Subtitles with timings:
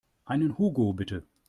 [0.25, 1.27] Einen Hugo bitte.